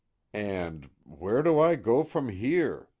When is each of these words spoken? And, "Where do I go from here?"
And, 0.33 0.89
"Where 1.03 1.43
do 1.43 1.59
I 1.59 1.75
go 1.75 2.03
from 2.03 2.29
here?" 2.29 2.89